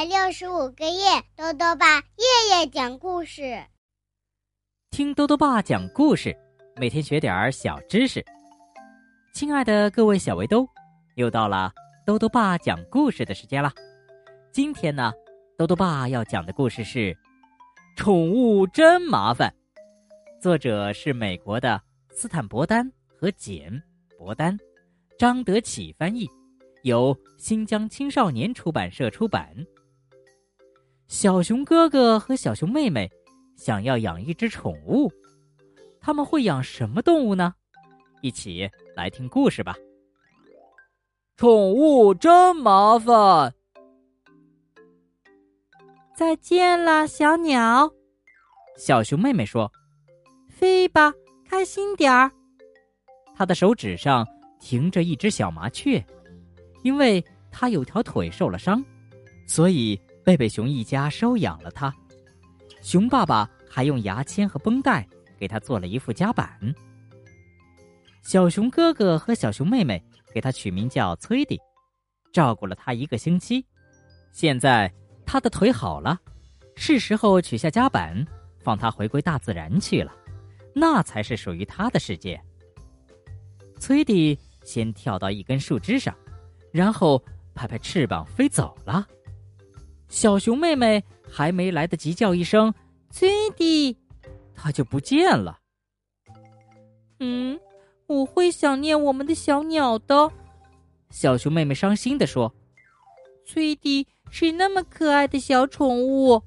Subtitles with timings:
[0.00, 3.62] 百六十五个夜，豆豆爸夜夜讲故事。
[4.90, 6.34] 听豆豆爸讲故事，
[6.76, 8.24] 每天学点小知识。
[9.34, 10.66] 亲爱的各位小围兜，
[11.16, 11.70] 又到了
[12.06, 13.70] 豆豆爸讲故事的时间了。
[14.50, 15.12] 今天呢，
[15.58, 16.98] 豆豆爸要讲的故事是
[17.94, 19.54] 《宠物真麻烦》，
[20.42, 21.78] 作者是美国的
[22.14, 23.70] 斯坦伯丹和简
[24.16, 24.58] 伯丹，
[25.18, 26.26] 张德启翻译。
[26.84, 29.54] 由新疆青少年出版社出版。
[31.10, 33.10] 小熊哥哥和小熊妹妹
[33.56, 35.10] 想要养一只宠物，
[36.00, 37.52] 他们会养什么动物呢？
[38.22, 39.76] 一起来听故事吧。
[41.36, 43.52] 宠物真麻烦。
[46.14, 47.90] 再见了，小鸟。
[48.78, 49.70] 小熊妹妹说
[50.48, 51.12] ：“飞吧，
[51.44, 52.30] 开心点儿。”
[53.34, 54.24] 她的手指上
[54.60, 56.02] 停着一只小麻雀。
[56.84, 58.82] 因为它有条腿受了伤，
[59.46, 61.94] 所以贝贝熊一家收养了它。
[62.82, 65.06] 熊爸爸还用牙签和绷带
[65.38, 66.58] 给它做了一副夹板。
[68.22, 71.58] 小熊哥哥和小熊妹妹给它取名叫崔迪，
[72.32, 73.64] 照顾了它一个星期。
[74.32, 74.92] 现在
[75.26, 76.18] 它的腿好了，
[76.76, 78.26] 是时候取下夹板，
[78.60, 80.14] 放它回归大自然去了。
[80.74, 82.40] 那才是属于它的世界。
[83.78, 86.14] 崔迪先跳到一根树枝上。
[86.72, 87.20] 然后
[87.52, 89.04] 拍拍翅膀飞走了。
[90.10, 92.74] 小熊妹妹还没来得及叫一声
[93.10, 93.96] “崔迪”，
[94.54, 95.58] 它就不见了。
[97.20, 97.58] 嗯，
[98.06, 100.30] 我会想念我们的小鸟的。
[101.10, 102.52] 小熊妹妹伤心的说
[103.46, 106.42] ：“崔迪是那么可爱的小宠物。”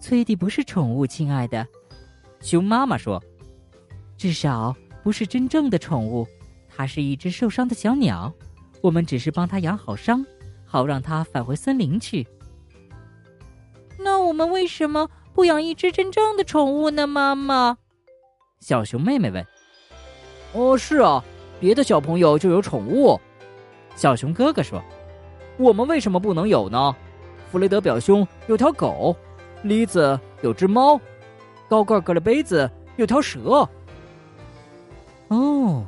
[0.00, 1.66] 崔迪不是宠物，亲爱的。
[2.40, 3.22] 熊妈妈说
[4.16, 6.26] ：“至少不是真正的宠物，
[6.74, 8.32] 它是一只受伤的小鸟。”
[8.82, 10.24] 我们只是帮它养好伤，
[10.74, 12.26] 好让他返回森林去。
[13.96, 17.06] 那我们为什么不养一只真正的宠物呢？
[17.06, 17.78] 妈妈，
[18.58, 19.46] 小熊妹妹问。
[20.52, 21.22] 哦，是啊，
[21.60, 23.20] 别的小朋友就有宠物。
[23.94, 24.82] 小熊哥哥说
[25.58, 26.92] ：“我们为什么不能有呢？”
[27.52, 29.14] 弗雷德表兄有条狗，
[29.62, 31.00] 栗子有只猫，
[31.68, 33.68] 高个格的杯子有条蛇。
[35.28, 35.86] 哦。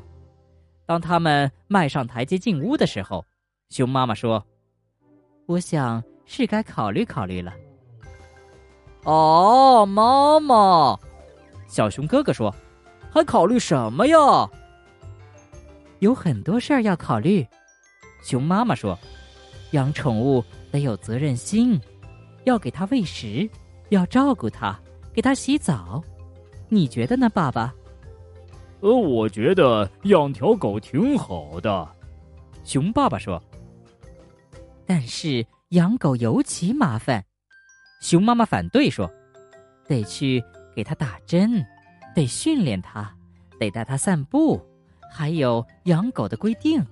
[0.87, 3.25] 当他们迈上台阶进屋的时候，
[3.69, 4.47] 熊妈妈说
[5.47, 7.53] ：“我想是该考虑考虑了。”
[9.05, 10.99] 哦，妈妈，
[11.69, 12.53] 小熊哥哥说
[13.11, 14.17] ：“还考虑什么呀？”
[16.01, 17.47] 有很多事儿要考虑，
[18.23, 18.99] 熊妈妈说
[19.71, 21.81] ：“养宠物得有责任心，
[22.45, 23.49] 要给它喂食，
[23.91, 24.77] 要照顾它，
[25.15, 26.03] 给它洗澡。
[26.69, 27.73] 你觉得呢，爸爸？”
[28.83, 31.89] 呃，我觉得养条狗挺好的，
[32.65, 33.41] 熊爸爸说。
[34.99, 37.23] 但是养狗尤其麻烦，
[38.01, 39.07] 熊妈妈反对说，
[39.87, 40.43] 得去
[40.75, 41.62] 给它打针，
[42.15, 43.15] 得训练它，
[43.61, 44.59] 得带它散步，
[45.12, 46.83] 还有养狗的规定。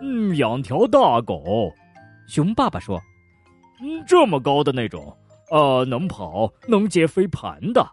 [0.00, 1.72] 嗯，养条大狗，
[2.26, 3.00] 熊爸爸说，
[3.80, 5.16] 嗯，这么高的那种，
[5.52, 7.88] 呃，能跑，能接飞盘的。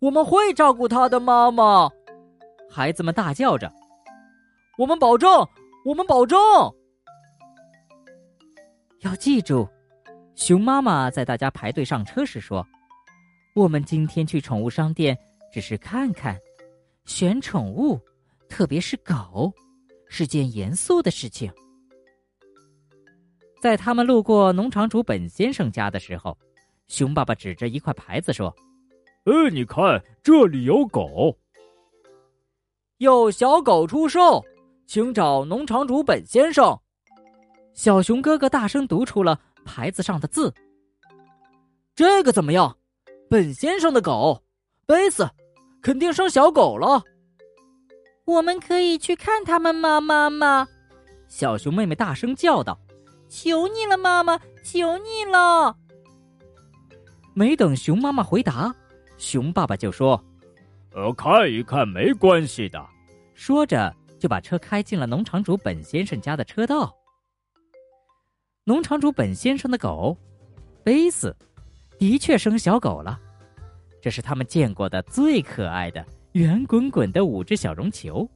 [0.00, 1.88] 我们会照顾他的，妈妈。
[2.68, 3.72] 孩子们大叫着
[4.76, 5.30] ：“我们保证，
[5.84, 6.36] 我们保证。”
[9.04, 9.68] 要记住，
[10.34, 12.66] 熊妈妈在大家排队上车时说
[13.54, 15.16] ：“我们今天去宠物商店
[15.52, 16.40] 只是看看，
[17.04, 18.00] 选宠物，
[18.48, 19.52] 特别是狗，
[20.08, 21.52] 是件严肃的事情。”
[23.60, 26.36] 在他们路过农场主本先生家的时候，
[26.88, 28.54] 熊爸爸指着一块牌子说。
[29.24, 31.38] 呃，你看，这里有狗，
[32.98, 34.42] 有小狗出售，
[34.86, 36.78] 请找农场主本先生。
[37.74, 40.52] 小熊哥哥大声读出了牌子上的字。
[41.94, 42.76] 这个怎么样？
[43.28, 44.42] 本先生的狗，
[44.86, 45.28] 贝斯，
[45.82, 47.02] 肯定生小狗了。
[48.24, 50.66] 我们可以去看他们吗，妈妈？
[51.28, 52.78] 小熊妹妹大声叫道
[53.28, 55.76] ：“求你了，妈妈，求你了！”
[57.34, 58.74] 没等熊妈妈回答。
[59.18, 60.22] 熊爸爸就说
[60.94, 62.84] ：“呃，看一看没关系的。”
[63.34, 66.94] 说着就把车开进了农场主本先生家的车道。
[68.66, 70.16] 农场主本先生的狗
[70.82, 71.36] 贝斯
[71.98, 73.20] 的确生小狗了，
[74.00, 76.02] 这是他们见过的最可爱的
[76.32, 78.26] 圆滚滚的五只小绒球。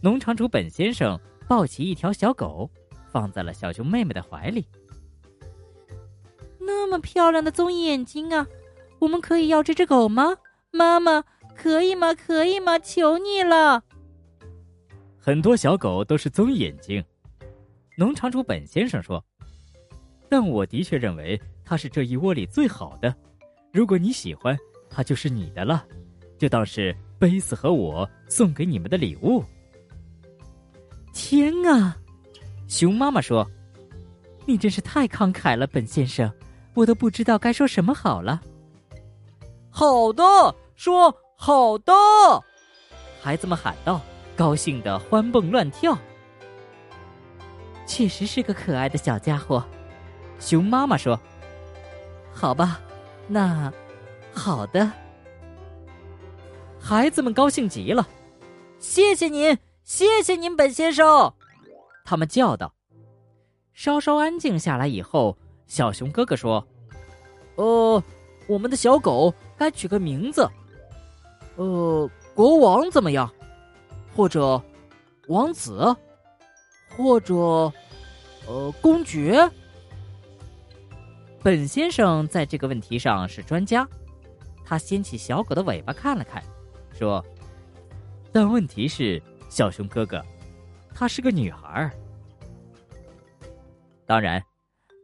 [0.00, 2.70] 农场主本先生抱起一条小狗，
[3.12, 4.66] 放在了小熊妹妹的怀里。
[6.58, 8.46] 那么漂亮的棕眼睛啊！
[8.98, 10.38] 我们可以要这只狗吗，
[10.70, 11.22] 妈妈？
[11.54, 12.14] 可以吗？
[12.14, 12.78] 可以吗？
[12.78, 13.82] 求你了！
[15.18, 17.04] 很多小狗都是棕眼睛，
[17.98, 19.22] 农场主本先生说
[20.30, 23.12] ：“但我的确认为它是这一窝里最好的。
[23.72, 24.56] 如果你喜欢，
[24.88, 25.84] 它就是你的了，
[26.38, 29.42] 就当是贝斯和我送给你们的礼物。”
[31.12, 31.98] 天啊！
[32.68, 33.44] 熊妈妈说
[34.46, 36.32] ：“你真是太慷慨了，本先生，
[36.74, 38.40] 我都不知道该说什么好了。”
[39.70, 40.22] 好的，
[40.76, 41.92] 说好的，
[43.20, 44.00] 孩子们喊道，
[44.36, 45.98] 高兴的欢蹦乱跳。
[47.88, 49.64] 确实是个可爱的小家伙，
[50.38, 51.18] 熊妈妈说
[52.32, 52.78] ：“好吧，
[53.26, 53.72] 那
[54.30, 54.92] 好的。”
[56.78, 58.06] 孩子们高兴极了，
[58.78, 61.32] 谢谢您，谢谢您，本先生，
[62.04, 62.72] 他们叫道。
[63.72, 65.36] 稍稍安静下来以后，
[65.66, 66.64] 小熊哥哥说
[67.56, 68.02] ：“呃，
[68.46, 70.48] 我们的小狗该取个名字，
[71.56, 73.32] 呃，国王怎么样？
[74.14, 74.62] 或者
[75.28, 75.96] 王子？”
[76.98, 77.34] 或者，
[78.48, 79.48] 呃，公爵。
[81.44, 83.86] 本先生在这个问题上是专家，
[84.64, 86.42] 他掀起小狗的尾巴看了看，
[86.92, 87.24] 说
[88.32, 90.20] ：“但问题是，小熊哥哥，
[90.92, 91.88] 她是个女孩。
[94.04, 94.42] 当然，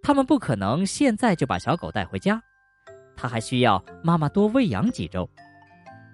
[0.02, 2.42] 他们不可能现在就把小狗带回家，
[3.14, 5.30] 他还需要妈妈多喂养几周。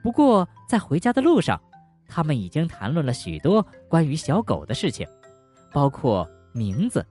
[0.02, 1.58] 不过，在回家的路上，
[2.06, 5.08] 他们已经谈论了许多关于小狗的事情。”
[5.72, 7.06] 包括名字、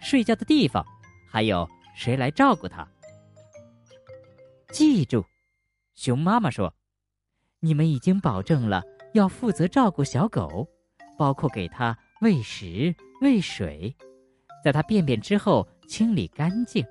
[0.00, 0.84] 睡觉的地方，
[1.30, 2.86] 还有谁来照顾它。
[4.72, 5.24] 记住，
[5.94, 6.72] 熊妈妈说
[7.60, 8.82] ：“你们已经保证了
[9.14, 10.68] 要负责照顾小狗，
[11.18, 13.94] 包括给它喂食、喂水，
[14.64, 16.84] 在它便便之后清理干净。”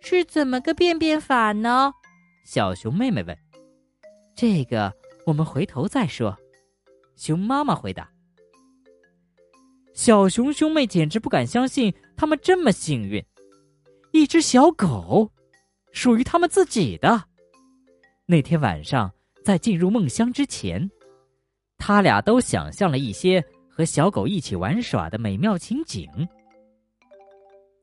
[0.00, 1.92] 是怎么个便便法呢？
[2.44, 3.38] 小熊妹妹问。
[4.36, 4.92] “这个
[5.26, 6.36] 我们回头再说。”
[7.16, 8.13] 熊妈妈回答。
[9.94, 13.24] 小熊兄妹简直不敢相信，他们这么幸运，
[14.10, 15.30] 一只小狗，
[15.92, 17.22] 属于他们自己的。
[18.26, 19.10] 那天晚上，
[19.44, 20.90] 在进入梦乡之前，
[21.78, 26.08] 他俩都想象了一些和小狗一起玩耍的美妙情景。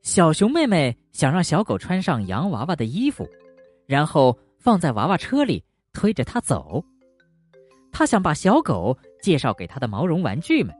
[0.01, 3.25] 小熊妹妹想让小狗穿上洋娃娃的衣服，
[3.85, 6.83] 然后放在娃娃车里推着它走。
[7.89, 10.75] 她想把小狗介绍给她的毛绒玩具们。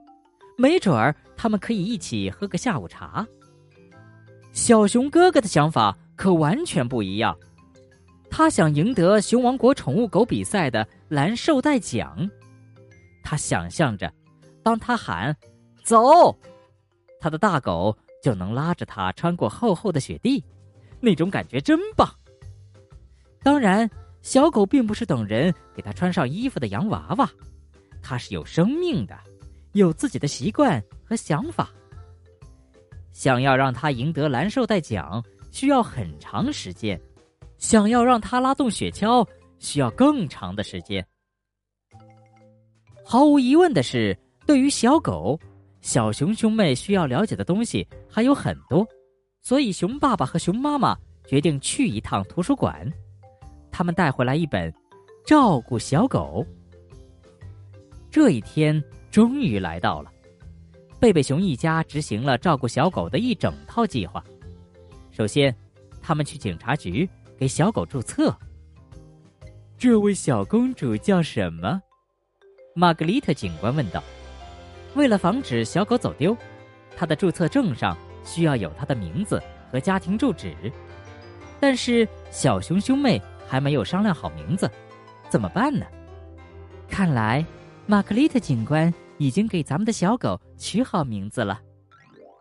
[0.62, 3.26] 没准儿他们可以一起喝个下午茶。
[4.52, 7.36] 小熊哥哥的想法可完全不一样，
[8.30, 12.30] 他想赢得熊王国宠物狗比赛的蓝绶带奖。
[13.24, 14.12] 他想象着，
[14.62, 15.36] 当他喊
[15.82, 16.32] “走”，
[17.18, 20.44] 他的大狗就能拉着他穿过厚厚的雪地，
[21.00, 22.08] 那种感觉真棒。
[23.42, 27.28] 当然，小狗并不是等人给他穿上衣服的洋娃娃，
[28.00, 29.18] 它是有生命的。
[29.72, 31.70] 有自己的习惯和想法。
[33.12, 36.98] 想要让他赢得蓝绶带奖，需要很长时间；
[37.58, 39.26] 想要让他拉动雪橇，
[39.58, 41.06] 需要更长的时间。
[43.04, 44.16] 毫无疑问的是，
[44.46, 45.38] 对于小狗，
[45.82, 48.86] 小熊兄妹需要了解的东西还有很多，
[49.42, 50.96] 所以熊爸爸和熊妈妈
[51.26, 52.90] 决定去一趟图书馆。
[53.70, 54.72] 他们带回来一本
[55.26, 56.46] 《照顾小狗》。
[58.10, 58.82] 这一天。
[59.12, 60.10] 终于来到了，
[60.98, 64.24] 贝贝熊一家执行了照顾小狗的一整套计划。
[65.10, 65.54] 首先，
[66.00, 67.06] 他们去警察局
[67.38, 68.34] 给小狗注册。
[69.76, 71.78] 这位小公主叫什么？
[72.74, 74.02] 玛格丽特警官问道。
[74.94, 76.34] 为了防止小狗走丢，
[76.96, 80.54] 她的注册证上需要有她的名字和家庭住址。
[81.60, 84.70] 但是小熊兄妹还没有商量好名字，
[85.28, 85.84] 怎么办呢？
[86.88, 87.44] 看来，
[87.84, 88.92] 玛格丽特警官。
[89.22, 91.62] 已经给咱们的小狗取好名字了，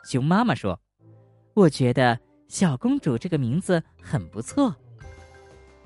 [0.04, 0.80] 熊妈妈说
[1.54, 4.76] ：“我觉得小公主这个名字很不错。”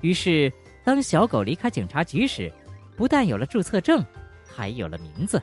[0.00, 0.50] 于是，
[0.82, 2.50] 当小狗离开警察局时，
[2.96, 4.02] 不但有了注册证，
[4.48, 5.38] 还有了名字。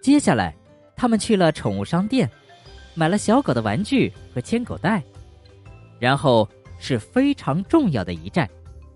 [0.00, 0.52] 接下来，
[0.96, 2.28] 他们去了宠物商店，
[2.96, 5.00] 买了小狗的玩具和牵狗带，
[6.00, 6.48] 然后
[6.80, 8.50] 是非常重要的一站，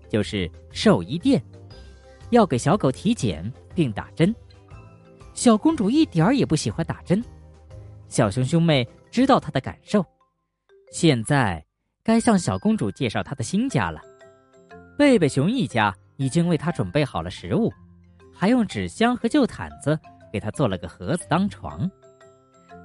[0.09, 1.41] 就是兽医店，
[2.31, 3.49] 要给小狗体检。
[3.73, 4.35] 并打针，
[5.33, 7.23] 小公主一点儿也不喜欢打针。
[8.07, 10.05] 小熊兄妹知道她的感受，
[10.91, 11.63] 现在
[12.03, 14.01] 该向小公主介绍她的新家了。
[14.97, 17.71] 贝贝熊一家已经为她准备好了食物，
[18.33, 19.97] 还用纸箱和旧毯子
[20.31, 21.89] 给她做了个盒子当床。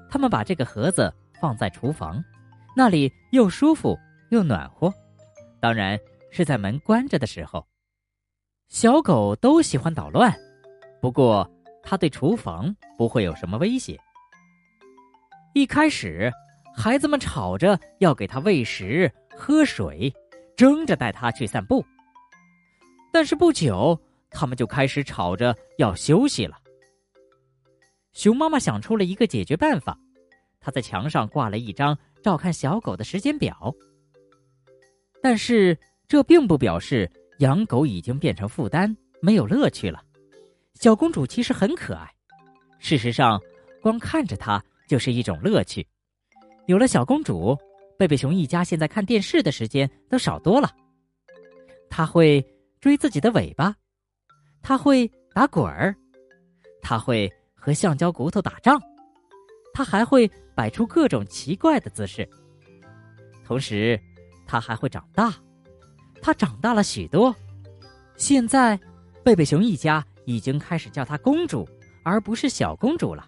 [0.08, 2.22] 他们把这个盒子放在厨房，
[2.76, 3.98] 那里又舒服
[4.30, 4.92] 又暖和，
[5.60, 5.98] 当然
[6.30, 7.66] 是在门关着的时候。
[8.68, 10.32] 小狗都喜欢捣乱。
[11.00, 11.48] 不过，
[11.88, 13.96] 他对厨房不会有什么威胁，
[15.54, 16.32] 一开始，
[16.76, 20.12] 孩子们吵着要给他喂食、喝水，
[20.56, 21.86] 争着带他去散步。
[23.12, 23.98] 但是不久，
[24.30, 26.58] 他们就开始吵着要休息了。
[28.12, 29.96] 熊妈妈想出了一个解决办法，
[30.58, 33.72] 她在墙上挂了一张照看小狗的时间表。
[35.22, 35.78] 但是
[36.08, 40.02] 这并不表示养狗已经变成负担，没有乐趣了。
[40.80, 42.09] 小公主其实很可爱，
[42.78, 43.40] 事实上，
[43.83, 44.62] 光看着她。
[44.88, 45.85] 就是一种乐趣。
[46.66, 47.59] 有了小公主，
[47.99, 50.73] 贝贝熊一家现在看电视的时间都少多了。
[51.90, 52.40] 他会
[52.80, 53.75] 追自己的尾巴，
[54.62, 55.92] 他会打滚儿，
[56.80, 58.80] 他会和橡胶骨头打仗，
[59.75, 62.25] 他还会摆出各种奇怪的姿势。
[63.45, 64.00] 同时，
[64.47, 65.35] 他还会长大，
[66.23, 67.35] 他长大了许多。
[68.14, 68.78] 现在，
[69.25, 71.66] 贝贝熊一家已经开始叫她公主，
[72.04, 73.26] 而不是小公主了。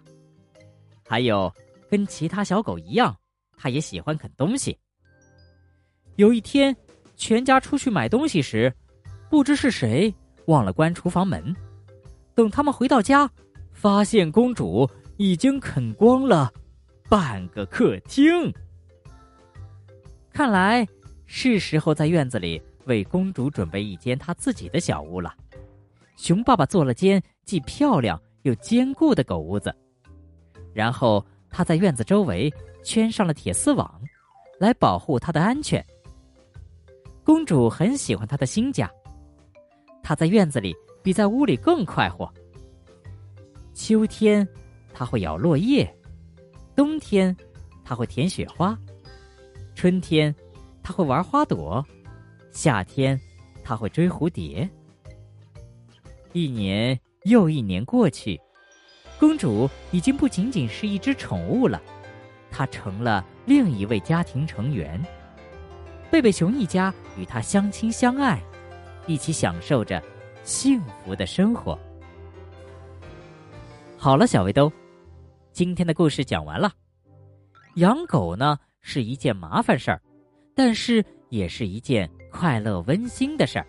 [1.07, 1.51] 还有，
[1.89, 3.17] 跟其他小狗一样，
[3.57, 4.77] 它也喜欢啃东西。
[6.17, 6.75] 有一天，
[7.15, 8.71] 全家出去买东西时，
[9.29, 10.13] 不知是谁
[10.45, 11.55] 忘了关厨房门。
[12.35, 13.29] 等他们回到家，
[13.71, 14.87] 发现公主
[15.17, 16.51] 已经啃光了
[17.09, 18.53] 半个客厅。
[20.31, 20.87] 看来
[21.25, 25.33] 是时候在院子里为公主准备一间她自己的小屋了。
[26.19, 29.73] 熊爸爸做了间既漂亮又坚固的狗屋子。
[30.73, 33.89] 然后他在院子周围圈上了铁丝网，
[34.59, 35.83] 来保护他的安全。
[37.23, 38.91] 公主很喜欢她的新家，
[40.03, 42.29] 她在院子里比在屋里更快活。
[43.73, 44.45] 秋天，
[44.93, 45.87] 它会咬落叶；
[46.75, 47.35] 冬天，
[47.85, 48.75] 它会舔雪花；
[49.73, 50.35] 春天，
[50.83, 51.81] 它会玩花朵；
[52.51, 53.17] 夏天，
[53.63, 54.69] 它会追蝴蝶。
[56.33, 58.39] 一年又一年过去。
[59.19, 61.81] 公主已经不仅仅是一只宠物了，
[62.49, 65.03] 她成了另一位家庭成员。
[66.09, 68.41] 贝贝熊一家与她相亲相爱，
[69.07, 70.01] 一起享受着
[70.43, 71.77] 幸福的生活。
[73.97, 74.71] 好了，小围兜，
[75.51, 76.71] 今天的故事讲完了。
[77.75, 80.01] 养狗呢是一件麻烦事儿，
[80.55, 83.67] 但是也是一件快乐温馨的事儿。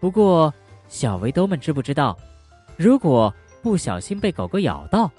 [0.00, 0.52] 不过，
[0.92, 2.14] 小围兜们知不知道，
[2.76, 5.10] 如果不小心被狗狗咬到，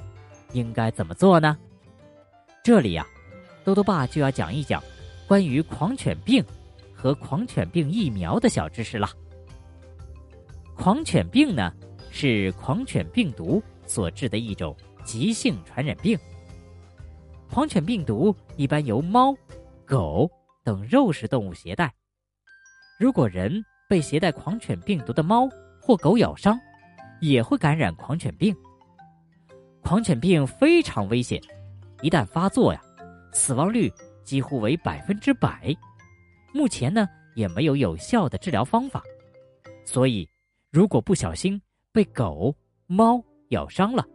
[0.52, 1.58] 应该怎么做呢？
[2.64, 3.04] 这里呀，
[3.64, 4.82] 兜兜爸就要讲一讲
[5.28, 6.46] 关于狂犬病
[6.94, 9.10] 和狂犬病疫苗的小知识了。
[10.76, 11.74] 狂犬病呢，
[12.12, 16.16] 是狂犬病毒所致的一种急性传染病。
[17.50, 19.36] 狂犬病毒一般由猫、
[19.88, 20.30] 狗
[20.64, 21.92] 等肉食动物携带。
[23.00, 25.50] 如果人被携带狂犬病毒的猫
[25.86, 26.58] 或狗咬伤，
[27.20, 28.56] 也会感染狂犬病。
[29.82, 31.42] 狂犬病非常危险，
[32.02, 32.82] 一旦发作呀，
[33.34, 33.92] 死亡率
[34.24, 35.76] 几乎为百分之百。
[36.54, 39.04] 目前呢，也没有有效的治疗方法。
[39.84, 40.26] 所以，
[40.72, 41.62] 如果不小心
[41.92, 42.56] 被狗、
[42.88, 44.08] 猫咬伤了，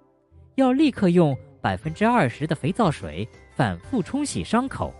[0.54, 4.90] 要立刻用百分之二十的肥皂水反复冲洗伤口，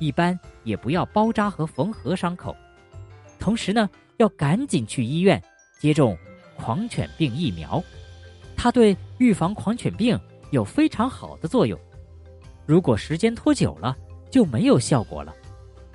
[0.00, 2.56] 一般也不要包扎和缝合伤口。
[3.38, 5.40] 同时呢，要赶紧去医院
[5.78, 6.16] 接种。
[6.60, 7.80] 狂犬病疫苗，
[8.56, 10.18] 它对预防狂犬病
[10.50, 11.78] 有非常好的作用。
[12.66, 13.96] 如果时间拖久了，
[14.28, 15.32] 就没有效果了。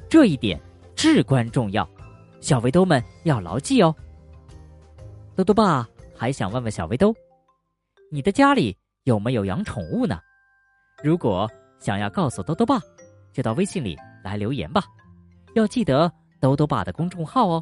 [0.10, 0.58] 这一点
[0.96, 1.86] 至关重要，
[2.40, 3.94] 小围兜们要牢记哦。
[5.36, 5.86] 兜兜爸
[6.16, 7.14] 还想问问小围兜，
[8.10, 8.74] 你的家里
[9.04, 10.18] 有没有养宠物呢？
[11.04, 11.46] 如果
[11.78, 12.80] 想要告诉兜兜爸，
[13.34, 14.86] 就到微信里来留言吧。
[15.56, 16.10] 要记得
[16.40, 17.62] 兜兜爸的公众号哦。